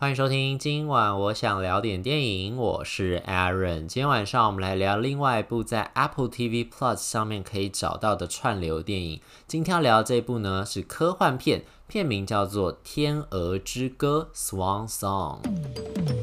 [0.00, 3.80] 欢迎收听，今晚我想聊点电影，我是 Aaron。
[3.80, 9.20] 今天晚上我们来聊另外一部在 Apple TV Plus 上面可以找到的串流电影。
[9.46, 15.42] 今天要聊的这部呢是科幻片，片名叫做《天鹅之歌》（Swan Song）。《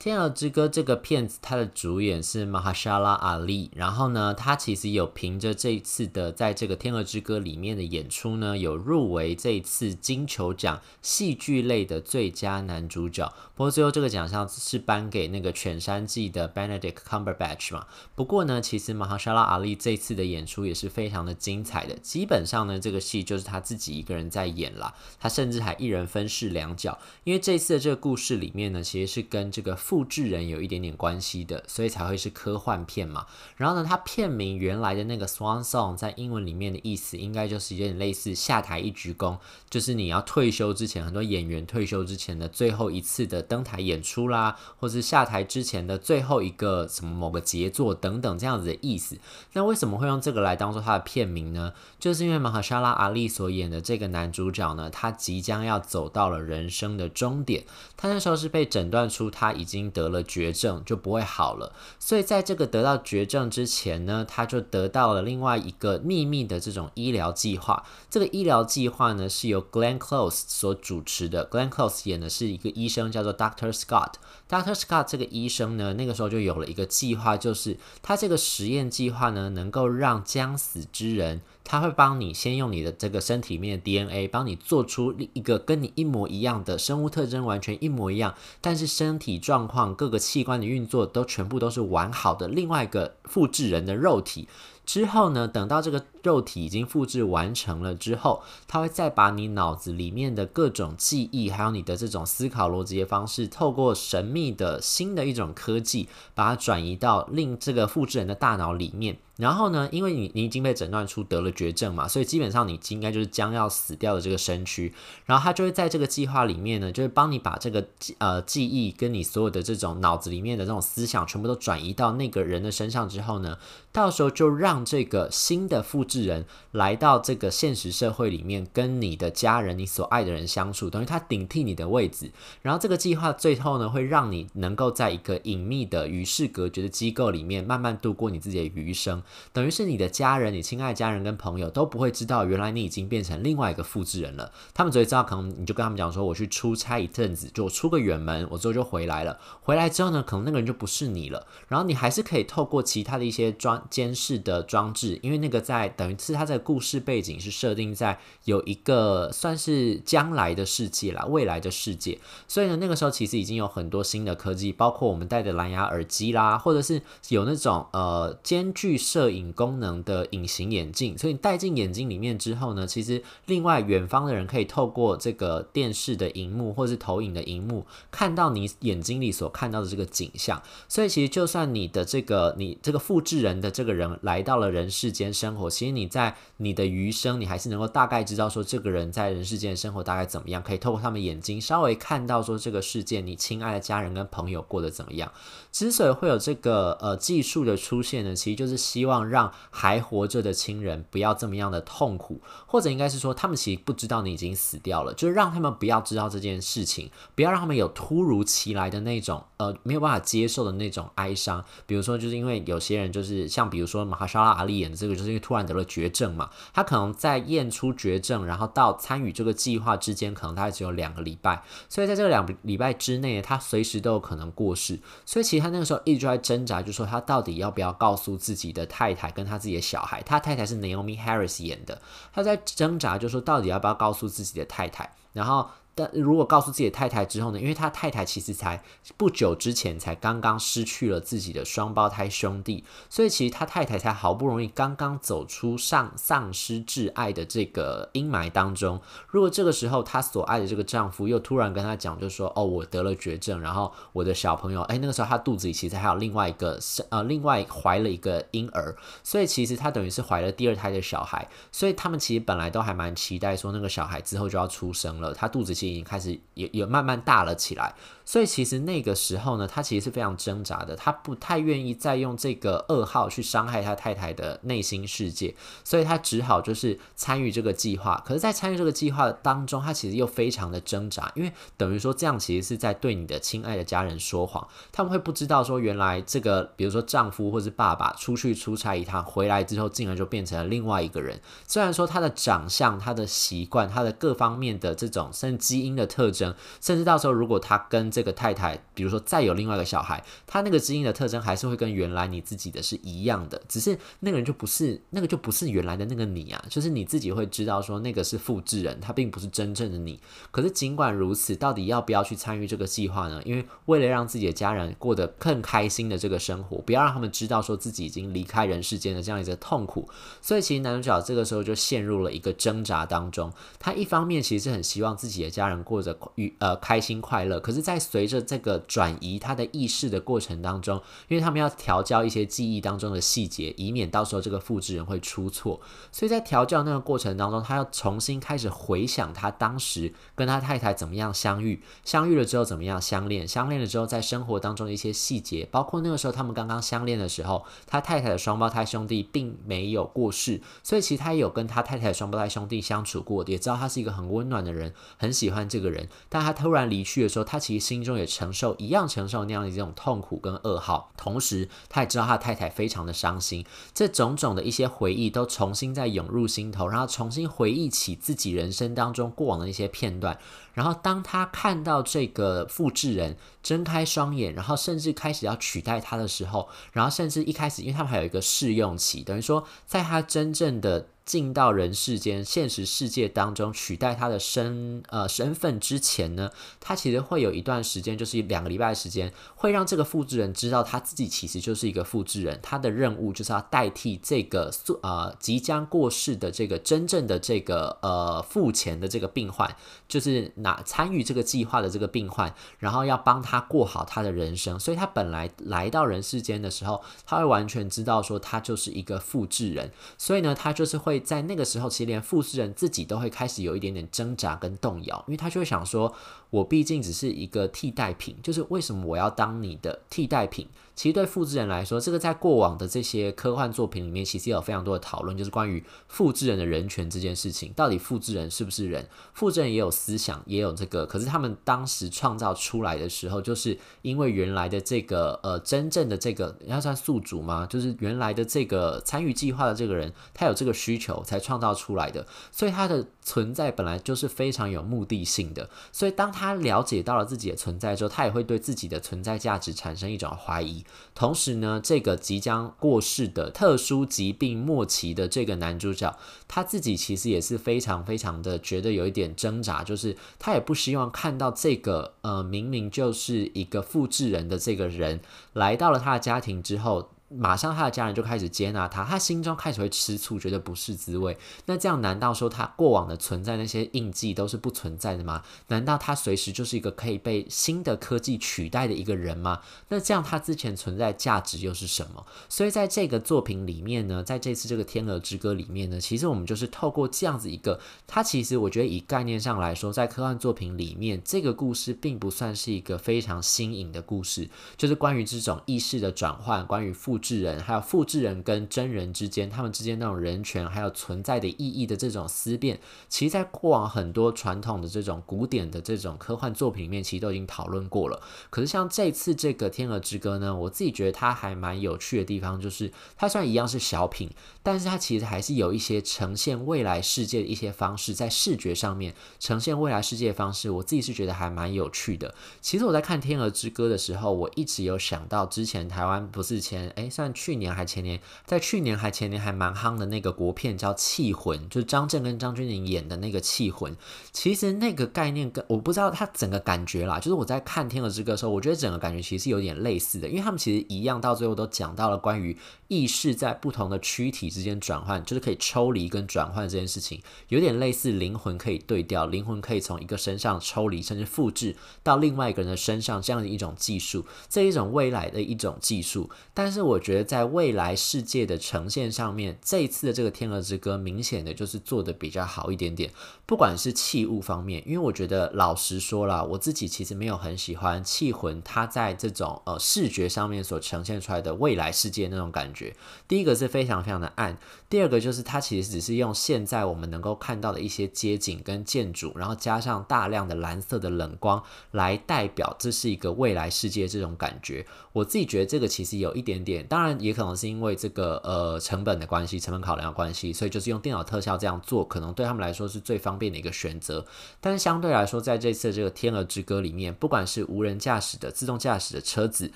[0.00, 3.70] 天鹅之歌》这个片子，它的主演是马哈沙拉·阿里。
[3.74, 13.30] 然后呢，他其实有凭着这一次的在这个《天鹅之歌》里面的演出呢，有入围这一次金球奖戏剧类的最佳男主角。
[13.54, 17.86] 不过最后这个奖项是颁给那个《犬山记》的 Benedict Cumberbatch 嘛。
[18.14, 21.94] 不过呢，其实马哈沙拉·阿里这次的演出也是非常的精彩的。
[21.96, 24.94] 基本上呢，这个戏就是他自己一个人在演啦。
[25.18, 29.76] 他甚至还一人分饰两角，因为这次的这个故事里面呢，其实是跟这个。
[29.90, 33.26] 复制人有一点点关系的，所以才会是科幻片嘛。
[33.56, 49.18] 然后呢，它片名原来的那个 Swan Song 在英文里面的意思，应该就是有点类似下台一鞠躬，就是你要退休之前，很多演员退休之前的最后一次的登台演出啦，或是下台之前的最后一个什么某个杰作等等这样子的意思。
[49.54, 51.72] 那为什么会用这个来当做它的片名呢？
[51.98, 57.64] 就是因为马哈沙拉阿利所演的这个男主角呢，他即将要走到了人生的终点，
[57.96, 59.79] 他那时候是被诊断出他已经。
[59.88, 67.84] 得了绝症就不会好了，所以在这个得到绝症之前呢，他就得到了另外一个秘密的这种医疗计划。
[68.10, 74.14] 这个医疗计划呢是由 Glenn Close 所主持的，Glenn Close 演的是一个医生，叫做 Doctor Scott。
[74.48, 81.42] Doctor Scott 这个医生呢，那个时候就有了一个计划，就是他这个实验计划呢，能够让将死之人。
[81.70, 94.48] 他会帮你先用你的这个身体里面的 DNA 帮你做出一个跟你一模一样的生物特征，完全一模一样，但是身体状况、各个器官的运作都全部都是完好的另外一个复制人的肉体。
[94.84, 109.18] 之后呢，等到这个肉体已经复制完成了之后，他会再把你脑子里面的各种记忆，还有你的这种思考逻辑的方式，透过神秘的新的一种科技，把它转移到另这个复制人的大脑里面。
[109.40, 114.92] 然后呢，因为你你已经被诊断出得了绝症嘛，所以基本上你应该就是将要死掉的这个身躯。
[115.24, 117.84] 然后他就会在这个计划里面呢，就是帮你把这个
[118.18, 123.56] 呃记忆跟你所有的这种脑子里面的这种思想全部都转移到那个人的身上之后呢，
[123.90, 132.30] 到时候就让这个新的复制人来到这个现实社会里面，跟你的家人、你所爱的人相处，等于他顶替你的位置。
[132.60, 139.22] 然后这个计划最后呢，会让你能够在一个隐秘的与世隔绝的机构里面，慢慢度过你自己的余生。
[139.52, 144.52] 等于是你的家人、你亲爱的家人跟朋友都不会知道，原来你已经变成另外一个复制人了。
[144.74, 149.38] 他们只会知道，可能你就跟他们讲说，我去出差一阵子，就出个远门，我之后就回来了。
[149.60, 151.46] 回来之后呢，可能那个人就不是你了。
[151.68, 162.18] 然后你还是可以透过其他的一些装监视的装置，因为那个在等于是他这个故事背景是设定在有一个算是将来的世界啦，未来的世界。
[162.48, 169.30] 所以呢，那个时候其实已经有很多新的科技，包括我们戴的蓝牙耳机啦，或者是有那种呃兼具摄。
[169.30, 180.60] 影功能的隐形眼镜，所以你戴进眼睛里面之后呢，其实另外远方的人可以透过这个电视的荧幕或是投影的荧幕，看到你眼睛里所看到的这个景象。
[180.88, 195.30] 所以其实就算你的这个你这个复制人的这个人来到了人世间生活，其实你在你的余生，你还是能够大概知道说这个人在人世间生活大概怎么样，可以透过他们眼睛稍微看到说这个世界你亲爱的家人跟朋友过得怎么样。
[195.70, 198.99] 之所以会有这个呃技术的出现呢，其实就是希。
[199.00, 211.64] 希望让还活着的亲人不要这么样的痛苦，或者应该是说，他们其实不知道你已经死掉了，就是让他们不要知道这件事情，不要让他们有突如其来的那种呃没有办法接受的那种哀伤。
[211.86, 225.00] 比如说，就是因为有些人就是像比如说马哈沙拉阿里演的这个，就是因为突然得了绝症嘛，他可能在验出绝症，然后到参与这个计划之间，可能大概只有两个礼拜，所以在这个两个礼拜之内，他随时都有可能过世。
[225.24, 232.02] 所以其实他那个时候一直在挣扎，就说他到底要不要告诉自己的太太跟他自己的小孩，他太太是 Naomi Harris 演的，
[232.34, 235.70] 他在挣扎，就说到底要不要告诉自己的太太，然后。
[236.00, 237.60] 但如果告诉自己的太太之后呢？
[237.60, 238.82] 因为他太太其实才
[239.18, 248.98] 不久之前才刚刚失去了自己的双胞胎兄弟，所以其实他太太才好不容易刚刚走出丧丧失挚爱的这个阴霾当中。
[249.28, 254.80] 如果这个时候她所爱的这个丈夫又突然跟她讲，就说：“哦，我得了绝症，然后我的小朋友……
[254.82, 256.80] 哎，那个时候她肚子里其实还有另外一个
[257.10, 261.46] 呃，另外怀了一个婴儿，所以其实她等于是怀了第二胎的小孩。
[261.70, 265.89] 所以他们其实本来都还蛮期待说那个小孩之后就要出生了，她肚子其实。
[265.90, 267.94] 已经开始也也慢慢大了起来，
[268.24, 275.54] 所以其实那个时候呢，他其实是非常挣扎的，他不太愿意再用这个噩耗去伤害他太太的内心世界，
[275.84, 278.22] 所以他只好就是参与这个计划。
[278.26, 291.40] 可是，在参与这个计划当中，他其实又非常的挣扎，因为等于说这样其实是在对你的亲爱的家人说谎，他们会不知道说原来这个，比如说丈夫或是爸爸出去出差一趟回来之后，竟然就变成了另外一个人。
[291.66, 310.18] 虽然说他的长相、他的习惯、他的各方面的这种甚至基因的特征，甚至到时候如果他跟这个太太，比如说再有另外一个小孩，他那个基因的特征还是会跟原来你自己的是一样的，只是那个人就不是那个就不是原来的那个你啊，就是你自己会知道说那个是复制人，他并不是真正的你。
[310.50, 313.40] 可是尽管如此，到底要不要去参与这个计划呢？
[313.44, 320.08] 因为为了让自己的家人过得更开心的这个生活，不要让他们知道说自己已经离开人世间的这样一个痛苦，
[320.40, 323.52] 所以其实男主角这个时候就陷入了一个挣扎当中。
[323.78, 335.78] 他一方面其实是很希望自己的家家人过着愉呃开心快乐，可是，在随着这个转移他的意识的过程当中，因为他们要调教一些记忆当中的细节，以免到时候这个复制人会出错，
[336.10, 370.38] 所以在调教那个过程当中，他要重新开始回想他当时跟他太太怎么样相遇，相遇了之后怎么样相恋，相恋了之后在生活当中的一些细节，包括那个时候他们刚刚相恋的时候，他太太的双胞胎兄弟并没有过世，所以其实他也有跟他太太的双胞胎兄弟相处过，也知道他是一个很温暖的人，很喜喜欢这个人，但他突然离去的时候，他其实心中也承受一样承受那样的这种痛苦跟噩耗，同时他也知道他太太非常的伤心，这种种的一些回忆都重新再涌入心头，然后重新回忆起自己人生当中过往的一些片段。
[370.72, 381.08] 然后当他看到这个复制人睁开双眼，然后甚至开始要取代他的时候，然后甚至一开始，因为他们还有一个试用期，等于说在他真正的。
[381.30, 386.50] 进到人世间、现实世界当中取代他的身呃身份之前呢，
[386.80, 394.72] 他其实会有一段时间，就是两个礼拜的时间，会让这个复制人知道他自己其实就是一个复制人，他的任务就是要代替这个
[395.04, 399.76] 呃即将过世的这个真正的这个呃付钱的这个病患，
[400.08, 404.80] 就是拿参与这个计划的这个病患，然后要帮他过好他的人生。
[404.80, 411.19] 所以他本来来到人世间的时候，他会完全知道说他就是一个复制人，所以呢，他就是会。
[411.20, 416.12] 在那个时候，其实连复制人自己都会开始有一点点挣扎跟动摇，因为他就会想说
[416.50, 420.66] ：“我毕竟只是一个替代品，就是为什么我要当你的替代品？”
[421.00, 427.72] 其实对复制人来说，这个在过往的这些科幻作品里面，其实有非常多的讨论，就是关于复制人的人权这件事情。
[427.74, 429.08] 到底复制人是不是人？
[429.32, 437.64] 复制人也有思想，也有这个，可是他们当时创造出来的时候，就是因为原来的这个呃真正的这个要算宿主吗？
[437.64, 445.70] 就是原来的这个参与计划的这个人，他有这个需求才创造出来的，所以他的存在本来就是非常有目的性的。
[445.92, 450.84] 所以当他了解到了自己的存在之后，他也会对自己的存在价值产生一种怀疑。
[451.14, 456.16] 同时呢，这个即将过世的特殊疾病末期的这个男主角，
[456.48, 465.20] 他自己其实也是非常非常的觉得有一点挣扎，就是他也不希望看到这个呃明明就是一个复制人的这个人
[465.52, 467.10] 来到了他的家庭之后。
[467.32, 471.38] 马上他的家人就开始接纳他，他心中开始会吃醋，觉得不是滋味。
[471.66, 475.44] 那这样难道说他过往的存在那些印记都是不存在的吗？
[475.68, 479.60] 难道他随时就是一个可以被新的科技取代的一个人吗？
[479.90, 482.26] 那这样他之前存在价值又是什么？
[482.48, 497.19] 所以在这个作品里面呢，在这次这个《天鹅之歌》里面呢，其实我们就是透过这样子一个，它其实我觉得以概念上来说，在科幻作品里面，这个故事并不算是一个非常新颖的故事，就是关于这种意识的转换，关于复。
[497.20, 508.20] 制人还有复制人跟真人之间，他们之间那种人权还有存在的意义的这种思辨，其实，在过往很多传统的这种古典的这种科幻作品里面，其实都已经讨论过了。
[508.48, 514.30] 可是像这次这个《天鹅之歌》呢，我自己觉得它还蛮有趣的地方，就是它虽然一样是小品，
[514.62, 522.34] 但是它其实还是有一些呈现未来世界的一些方式，在视觉上面呈现未来世界的方式，我自己是觉得还蛮有趣的。
[522.62, 527.09] 其实我在看《天鹅之歌》的时候，我一直有想到之前台湾不是前哎。
[527.10, 533.92] 算去年还前年，在去年还前年还蛮夯的那个国片叫《气魂》，就是张震跟张钧甯演的那个《气魂》。
[534.32, 551.74] 其实那个概念跟我不知道它整个感觉啦，就是我在看《天鹅之歌》的时候，我觉得整个感觉其实是有点类似的，因为他们其实一样，到最后都讲到了关于意识在不同的躯体之间转换，就是可以抽离跟转换这件事情，有点类似灵魂可以对调，灵魂可以从一个身上抽离，甚至复制
[552.04, 556.30] 到另外一个人的身上这样的一种技术，这一种未来的一种技术。
[556.54, 556.99] 但是我。
[557.00, 563.10] 觉得在未来世界的呈现上面，这一次的这个《天鹅之歌》明显的就是做的比较好一点点。
[563.46, 572.94] 不管是器物方面，因为我觉得老实说啦，我自己其实没有很喜欢《器魂》它在这种呃视觉上面所呈现出来的未来世界那种感觉。
[573.26, 574.56] 第一个是非常非常的暗，
[574.88, 584.86] 第二个就是它其实只是用现在我们能够看到的一些街景跟建筑，然后加上大量的蓝色的冷光来代表这是一个未来世界这种感觉。
[585.12, 594.26] 我自己觉得这个其实有一点点，当然也可能是因为这个呃成本的关系，成本考量的关系，所以就是用电脑特效这样做，可能对他们来说是最方便的一个选择。
[594.60, 599.70] 但是相对来说，在这次这个《天鹅之歌》里面，不管是无人驾驶的自动驾驶的车子，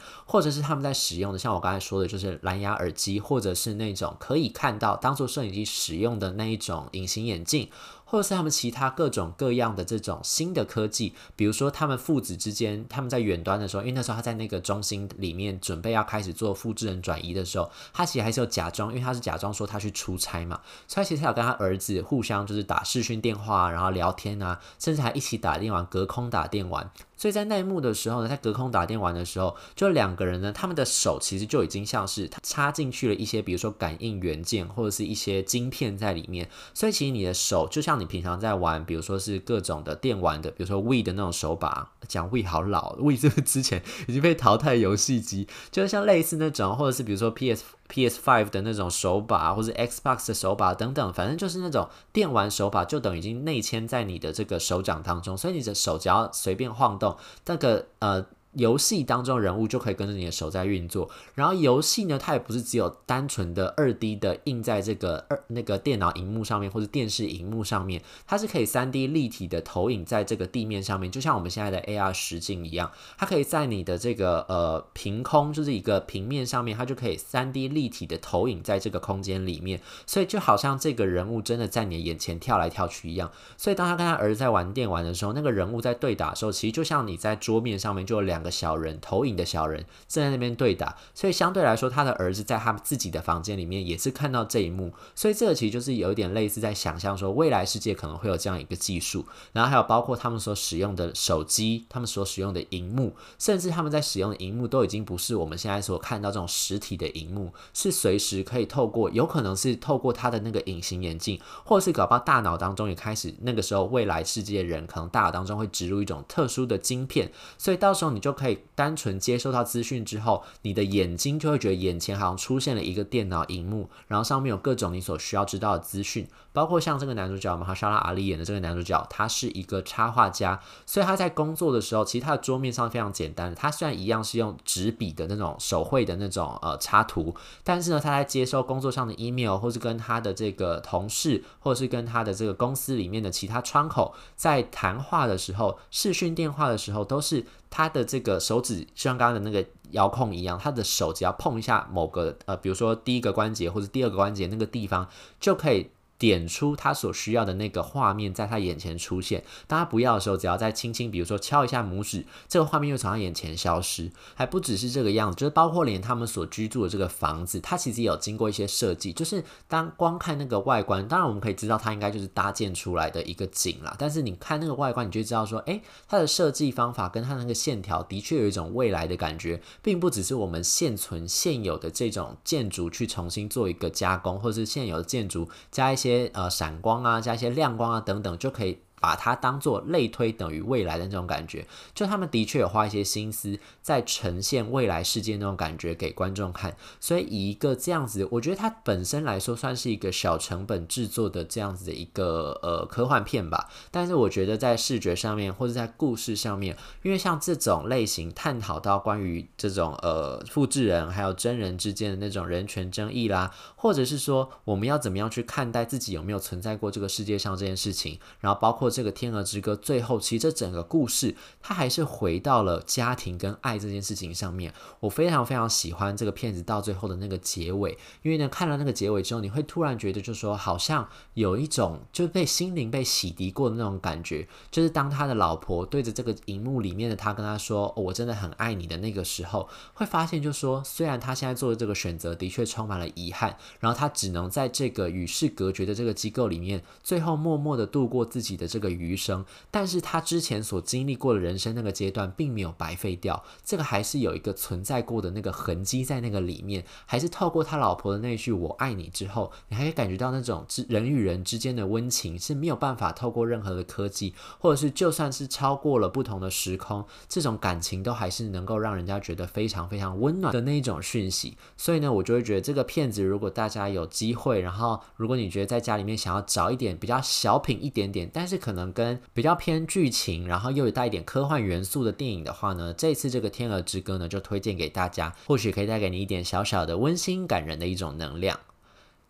[0.26, 7.70] 或者是他们在使用的，像我刚才说的，就是蓝牙耳机，或者是那种可以看到当做摄影机使用的那一种隐形眼镜。
[8.14, 26.88] 或者是他们其他各种各样的这种新的科技，比如说他们父子之间，他们在远端的时候，因为那时候他在那个中心里面准备要开始做复制人转移的时候，他其实还是有假装，因为他是假装说他去出差嘛，所以他其实他有跟他儿子互相就是打视讯电话，然后聊天啊，甚至还一起打电玩，隔空打电玩。
[27.24, 36.46] 所以在那一幕的时候呢，在隔空打电玩的时候，就两个人呢，他们的手其实就已经像是插进去了一些，比如说感应元件或者是一些晶片在里面。
[36.74, 47.64] 所以其实你的手就像你平常在玩，比如说是各种的电玩的，比如说 Wii 的那种手把，讲 Wii 好老，Wii 这个之前已经被淘汰游戏机，就是像类似那种，或者是比如说 PS。
[47.88, 48.20] P.S.
[48.20, 58.26] Five 的那种手把，或者 Xbox 的手把等等，反正就是那种电玩手把，就等于已经内嵌在你的这个手掌当中，所以你的手只要随便晃动，那个呃。
[58.54, 83.32] 游戏当中人物就可以跟着你的手在运作，然后游戏呢，它也不是只有单纯的二 D 的印在这个二那个电脑荧幕上面或者电视荧幕上面，它是可以三 D 立体的投影在这个地面上面，就像我们现在的 AR 实境一样，它可以在你的这个呃凭空就是一个平面上面，它就可以三 D 立体的投影在这个空间里面，所以就好像这个人物真的在你的眼前跳来跳去一样。
[83.56, 88.43] 所以当他跟他儿子在玩电玩的时候，那个人物在对打的时候，其实就像你在桌面上面就有两。
[88.44, 118.33] 个小人投影的小人正在那边对打，所以相对来说，他的儿子在他们自己的房间里面也是看到这一幕，所以这个其实就是有一点类似在想象说未来世界可能会有这样一个技术，然后还有包括他们所使用的手机，他们所使用的荧幕，甚至他们在使用的荧幕都已经不是我们现在所看到这种实体的荧幕，是随时可以透过，有可能是透过他的那个隐形眼镜，或者是搞不好大脑当中也开始那个时候未来世界的人可能大脑当中会植入一种特殊的晶片，所以到时候你就。
[118.34, 147.44] 可以单纯接收到资讯之后，你的眼睛就会觉得眼前好像出现了一个电脑荧幕，然后上面有各种你所需要知道的资讯，包括像这个男主角马哈沙拉阿里演的这个男主角，他是一个插画家，所以他在工作的时候，其实他的桌面上非常简单，他虽然一样是用纸笔的那种手绘的那种呃插图，但是呢，他在接收工作上的 email，或是跟他的这个同事，或者是跟他的这个公司里面的其他窗口在谈话的时候，视讯电话的时候，都是。
[147.76, 155.08] 他的这个手指像刚刚的那个遥控一样，他的手只要碰一下某个呃，比如说第一个关节或者第二个关节那个地方，
[155.40, 155.90] 就可以。
[156.18, 159.42] 点出他所需要的那个画面，在他眼前出现。
[159.66, 164.10] 当他不要的时候，只要再轻轻，比如说敲一下拇指，这个画面又从他眼前消失。
[164.34, 169.12] 还不只是这个样子，就是包括连他们所居住的这个房子，它其实也有经过一些设计。
[169.12, 173.94] 就是当光看那个外观，当然我们可以知道它应该就是搭建出来的一个景啦。
[173.98, 186.13] 但是你看那个外观，你就知道说，诶，它的设计方法跟它那个线条的确有一种未来的感觉，并不只是我们现存现有的这种建筑去重新做一个加工，或是现有的建筑加一些。
[186.34, 188.78] 呃闪光啊，加一些亮光啊等等，就可以。
[189.04, 203.68] 把它当做类推等于未来的那种感觉，就他们的确有花一些心思在呈现未来世界那种感觉给观众看，所以以一个这样子，我觉得它本身来说算是一个小成本制作的这样子的一个呃科幻片吧。
[203.90, 218.93] 但是我觉得在视觉上面或者在故事上面，因为像这种类型探讨到关于这种呃复制人还有真人之间的那种人权争议啦，或者是说我们要怎么样去看待自己有没有存在过这个世界上这件事情，然后包括。
[218.94, 224.72] 这个《天鹅之歌》最后，其实这整个故事，它还是回到了家庭跟爱这件事情上面。
[225.00, 234.46] 我非常非常喜欢这个片子到最后的那个结尾，因为呢，看了那个结尾之后，你会突然觉得，就说，好像有一种就被心灵被洗涤过的那种感觉。
[234.70, 248.68] 就是当他的老婆对着这个荧幕里面的他跟他说：“，我真的很爱你”的那个时候，会发现，就说，虽然他现在做的这个选择的确充满了遗憾，然后他只能在这个与世隔绝的这个机构里面，最后默默的度过自己的。
[248.74, 271.56] 这个余生，但是他之前所经历过的人生那个阶段并没有白费掉，这个还是有一个存在过的那个痕迹在那个里面，还是透过他老婆的那句“我爱你”之后，你还可以感觉到那种人与人之间的温情是没有办法透过任何的科技，或者是就算是超过了不同的时空，这种感情都还是能够让人家觉得非常非常温暖的那一种讯息。
[271.76, 288.58] 所以呢，我就会觉得这个片子，如果大家有机会，然后如果你觉得在家里面想要找一点比较小品一点点，但是可能跟比较偏剧情，然后又有带一点科幻元素的电影的话呢，这次这个《天鹅之歌》呢就推荐给大家，或许可以带给你一点小小的温馨感人的一种能量。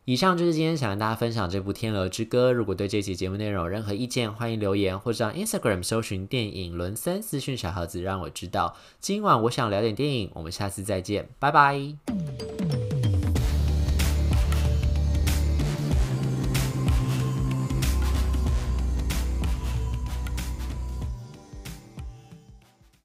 [0.04, 2.50] 以上就是今天想跟大家分享这部《天鹅之歌》。
[2.52, 8.76] 如果对这期节目内容有任何意见，欢迎留言或者上 Instagram 搜寻电影轮森私讯小盒子，让我知道。
[9.00, 12.83] 今晚我想聊点电影，我们下次再见，拜拜。